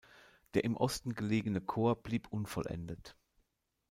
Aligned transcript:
Der 0.55 0.63
im 0.63 0.75
Osten 0.77 1.13
gelegene 1.13 1.61
Chor 1.61 1.95
blieb 1.95 2.27
unvollendet. 2.31 3.15